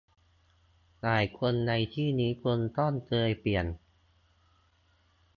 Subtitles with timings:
[1.01, 3.65] หลายคนในที่นี้คงต้องเคยเปลี่ยน